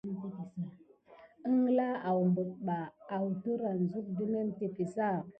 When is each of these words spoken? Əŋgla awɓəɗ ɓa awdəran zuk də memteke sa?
Əŋgla 1.47 1.87
awɓəɗ 2.09 2.49
ɓa 2.65 2.77
awdəran 3.15 3.79
zuk 3.91 4.07
də 4.17 4.23
memteke 4.31 4.85
sa? 4.95 5.07